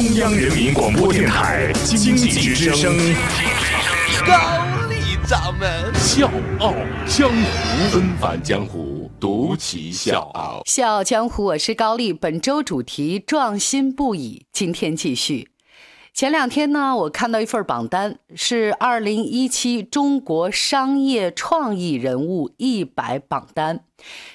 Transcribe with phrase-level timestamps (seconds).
[0.00, 2.96] 中央人民广播电台经济之声，
[4.26, 6.74] 高丽掌门笑傲
[7.06, 10.62] 江湖，恩返江湖，独骑笑傲。
[10.64, 12.14] 笑傲江湖，我是高丽。
[12.14, 15.49] 本周主题壮心不已，今天继续。
[16.20, 23.84] 前两天呢，我看到一份榜单，是二零一七中国商业创意人物一百榜单，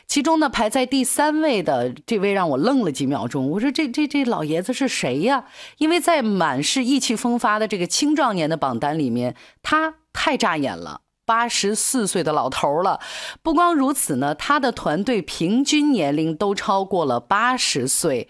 [0.07, 3.51] 其中呢排在第三位的这位让我愣了几秒钟。
[3.51, 5.45] 我说这这这老爷子是谁呀？
[5.77, 11.01] 因为在满是意气风发的这个青壮年的榜单里面，他太扎眼了。
[11.25, 12.99] 八十四岁的老头了，
[13.41, 18.29] 不光如此呢，他的团队平均年龄都超过了八十岁。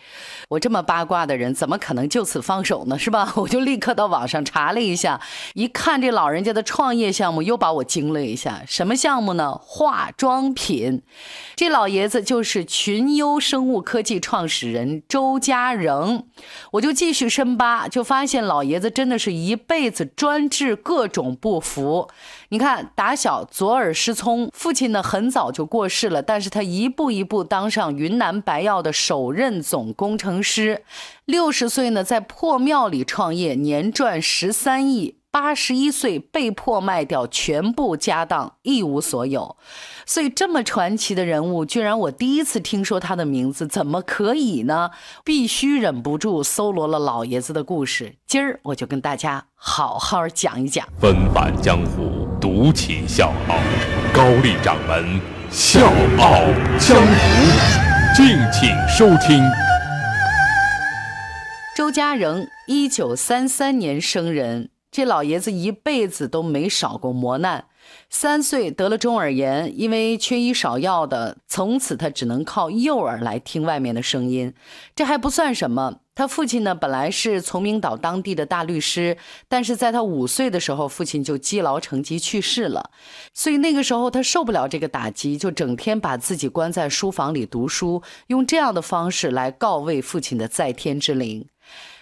[0.49, 2.98] 我这么八卦的人，怎么可能就此放手呢？
[2.98, 3.34] 是吧？
[3.38, 5.20] 我就立刻到网上查了一下，
[5.53, 8.63] 一看这老人家的创业项目，又把我惊了一下。
[8.66, 9.53] 什么项目呢？
[9.62, 11.03] 化妆品。
[11.55, 16.25] 这老爷子就是群优生物科技创始人周家仁。
[16.72, 22.09] 我就继续深扒，就发现老爷子真的是一辈子专治各种不服。
[22.50, 30.83] 你看，打小左耳失聪，父亲呢很早就过世了，但是他一步一步当上云南白药的首任总工程师。
[31.25, 35.16] 六十岁呢，在破庙里创业，年赚十三亿。
[35.31, 39.58] 八十一岁被迫卖掉全部家当，一无所有。
[40.06, 44.91] 所以这么传奇的人物，居然我第一次听说他的名字，怎么可以呢？
[45.25, 48.16] 必须忍不住搜罗了老爷子的故事。
[48.25, 50.88] 今儿我就跟大家好好讲一讲。
[51.02, 52.25] 纷繁江湖，
[52.56, 53.58] 独起笑傲。
[54.14, 55.20] 高丽掌门
[55.52, 56.39] 笑傲
[56.80, 59.44] 江湖，敬请收听。
[61.75, 64.70] 周家仁，一九三三年生人。
[64.89, 67.66] 这老爷子一辈子都没少过磨难。
[68.09, 74.53] 三岁得了中耳炎，因为缺医少药的，从此他只能靠右耳来听外面的声音。
[74.95, 79.17] 这还不算什么，他父亲呢本来是崇明岛当地的大律师，
[79.49, 82.89] 但是在他五岁的时候，父亲就积劳成疾去世了。
[83.33, 91.45] 所以那个时候他受不了这个打击，就整天把自己关在书房里读书，用这样的方式来告慰父亲的在天之灵。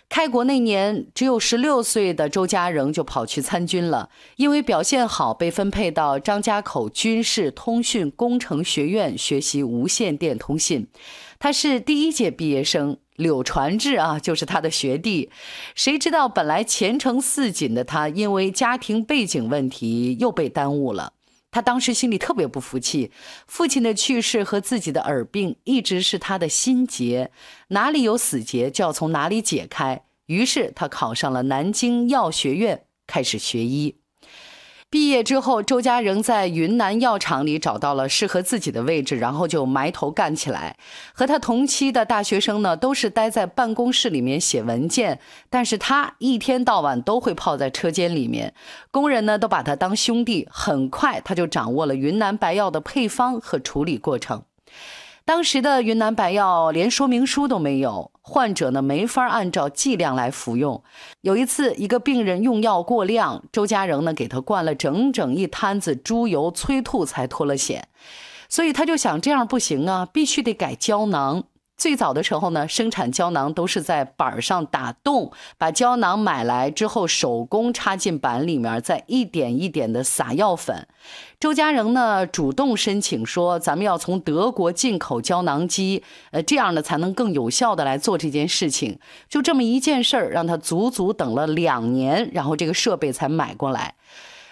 [0.10, 10.88] 开国那年，只有十六岁的周家仁就跑去参军了，因为表现好，被分配到张家口军事通讯工程学院学习无线电通信。
[11.40, 15.30] 他是第一届毕业生，柳传志啊，就是他的学弟。
[15.76, 21.14] 谁知道本来前程似锦的他，因为家庭背景问题又被耽误了。
[21.52, 23.12] 他当时心里特别不服气，
[23.46, 27.32] 父亲的去世和自己的耳病一直是他的心结，
[27.68, 30.04] 哪里有死结就要从哪里解开。
[30.26, 33.98] 于是他考上了南京药学院，开始学医。
[34.94, 40.78] 毕业之后，周家仍在云南药厂里找到了适合自己的位置，然后就埋头干起来。
[41.14, 48.54] 和他同期的大学生呢，都是待在办公室里面写文件，但是他一天到晚都会泡在车间里面。
[48.92, 50.48] 工人呢，都把他当兄弟。
[50.52, 54.44] 很快，他就掌握了云南白药的配方和处理过程。
[55.26, 60.82] 当时的云南白药连说明书都没有，患者呢没法按照剂量来服用。
[61.22, 67.90] 有一次，一个病人用药过量，周家仁呢给他灌了整整一摊子猪油催吐才脱了险。
[68.48, 71.44] 所以他就想，这样不行啊，必须得改胶囊。
[71.84, 80.88] 最早的时候呢，生产胶囊都是在板上打洞，把胶囊买来之后手工插进板里面，再一点一点的撒药粉。
[81.42, 86.02] 周家仁呢主动申请说，咱们要从德国进口胶囊机，
[86.32, 88.98] 呃，这样呢才能更有效的来做这件事情。
[89.28, 93.96] 就这么一件事儿，让他足足等了两年，然后这个设备才买过来。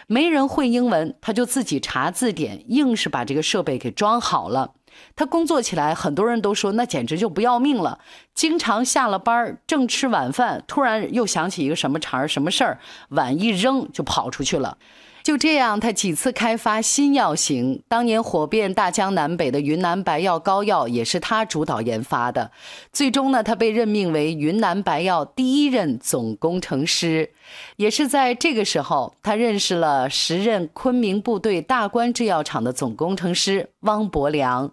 [0.08, 4.74] 没人会英文，他就自己查字典，硬是把这个设备给装好了。
[5.16, 8.00] 他工作起来，很多人都说那简直就不要命了。
[8.34, 12.80] 经常下了班儿正吃晚饭，突然又想起一个什么茬儿、什么事儿，
[13.10, 14.78] 碗一扔就跑出去了。
[15.24, 22.52] 就这样，他几次开发新药型，当年火遍大江南北的云南白药膏药也是他主导研发的。
[22.92, 27.32] 最终呢，他被任命为云南白药第一任总工程师。
[27.76, 34.72] 也是在这个时候，他认识了时任昆明部队大关制药厂的总工程师汪伯良。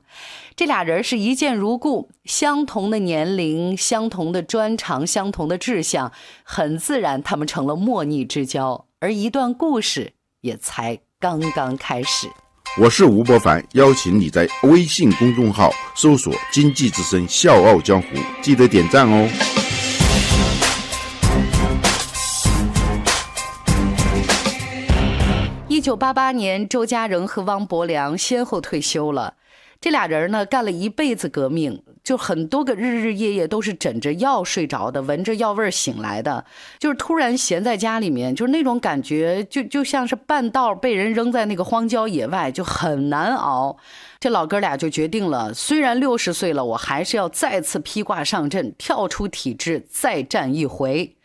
[0.55, 6.13] 这俩人是一见如故，相同的年龄、相同的专长、相同的志向，
[6.43, 8.87] 很自然，他们成了莫逆之交。
[9.01, 10.13] 而一段故事。
[10.41, 12.29] 也才刚刚开始。
[12.81, 18.09] 我是吴伯凡，邀请你在微信公众号搜索“经济之声笑傲江湖”，
[18.41, 19.29] 记得点赞哦。
[25.67, 29.35] 一九八八年，周家仁和汪伯良先后退休了。
[29.81, 31.83] 这俩人呢，干了一辈子革命。
[32.05, 36.43] 就很多个日日夜夜都是枕着药睡着的，闻着药味醒来的，
[36.79, 43.77] 就是突然闲在家里面，就是那种感觉，就就像是半道被人扔在那个荒郊野外，就很难熬。
[44.19, 51.18] 这老哥俩就决定了，虽然六十岁了，我还是要再次披挂上阵，跳出体制，再战一回。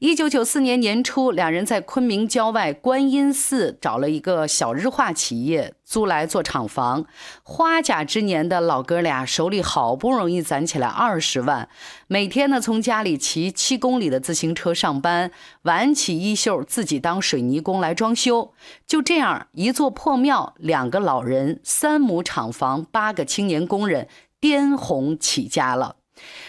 [0.00, 7.06] 一九九四年年初，两人在昆明郊外观音寺找了一个小日化企业租来做厂房。
[7.42, 11.68] 花甲之年的老哥俩手里好不容易攒起来二十万，
[12.08, 15.30] 每天呢从家里骑七公里的自行车上班，
[15.62, 18.52] 挽起衣袖自己当水泥工来装修。
[18.86, 24.08] 就这样，一座破庙，两个老人，三亩厂房，八个青年工人，
[24.40, 25.96] 颠红起家了。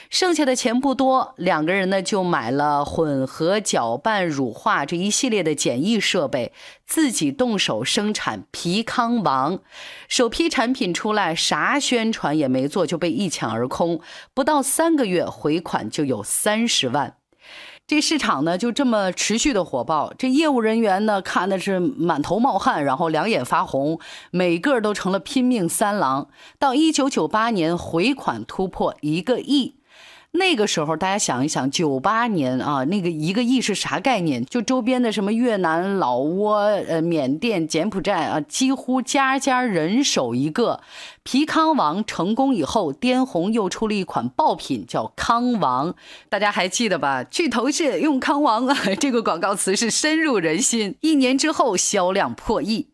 [0.10, 6.54] 剩下的钱不多，两个人呢就买了混合搅拌、乳化这一系列的简易设备，
[6.86, 9.60] 自己动手生产皮康王。
[10.08, 14.00] 首批产品出来，啥宣传也没做就被一抢而空，
[14.34, 17.16] 不到三个月回款就有三十万。
[17.88, 24.00] 这市场呢就这么持续的火爆，这业务人员呢看的是满头冒汗，然后两眼发红，
[24.32, 26.28] 每个都成了拼命三郎。
[26.58, 29.76] 到一九九八年，回款突破一个亿。
[30.38, 34.46] 那个时候，大家想一想，九八年啊，那个一个亿是啥概念？
[34.46, 40.82] 就周边的什么越南、老挝、呃缅甸、柬埔寨啊，几乎家家人手一个。
[41.24, 45.96] 皮康王成功以后，滇红又出了一款爆品，叫康王，
[46.30, 47.24] 大家还记得吧？
[47.24, 50.96] 去头屑用康王啊， 这个广告词是深入人心。
[51.02, 52.88] 一年之后，销量破亿。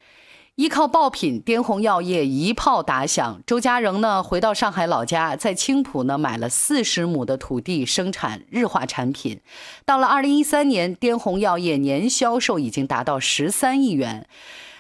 [0.56, 3.42] 依靠爆品，滇红药业一炮打响。
[3.48, 9.40] 周家人呢，回到上海老家，在青浦呢买了四十亩的土地，生产日化产品。
[9.86, 14.28] 到了二零一三年，滇红药业年销售已经达到十三亿元。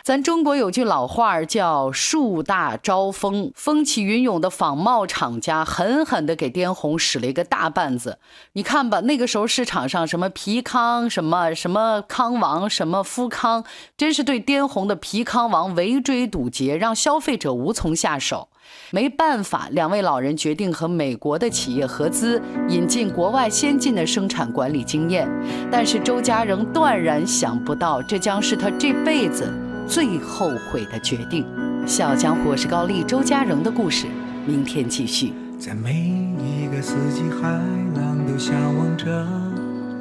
[0.03, 8.17] 咱中国有句老话叫“树大招风”，风起云涌的仿冒厂家狠狠地给滇红使了一个大绊子。
[8.53, 13.63] 你看吧，那个时候市场上什么皮康、什么什么康王、什么富康，
[13.95, 18.47] 真是对滇红的皮康王围追堵截，让消费者无从下手。
[18.89, 25.29] 没办法，两位老人决定和美国的企业合资，引进国外先进的生产管理经验。
[25.71, 29.47] 但是周家仍断然想不到，这将是他这辈子。
[29.87, 31.45] 最后悔的决定，
[31.87, 34.07] 《笑傲江湖》是高丽周家荣的故事，
[34.45, 35.33] 明天继续。
[35.59, 35.93] 在每
[36.39, 37.49] 一个四季，海
[37.95, 39.05] 浪都向往着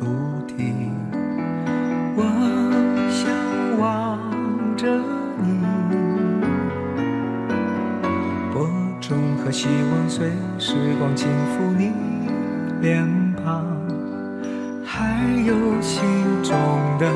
[0.00, 0.06] 陆
[0.46, 0.54] 地。
[2.16, 2.22] 我
[3.10, 3.28] 向
[3.78, 4.18] 往
[4.76, 4.86] 着
[5.42, 5.60] 你，
[8.52, 8.68] 播
[9.00, 11.92] 种和希望随时光轻抚你
[12.80, 13.06] 脸
[13.44, 13.66] 庞，
[14.84, 16.02] 还有心
[16.42, 16.56] 中
[16.98, 17.12] 的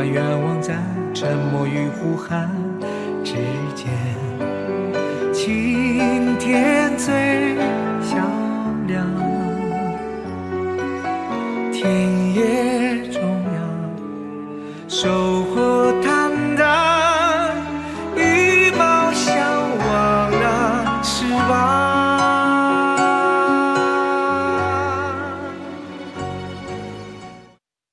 [0.00, 0.78] 把愿望在
[1.12, 2.48] 沉默与呼喊
[3.22, 3.34] 之
[3.76, 3.90] 间，
[5.30, 7.54] 晴天最
[8.00, 8.26] 响
[8.86, 9.06] 亮，
[11.70, 12.99] 天野。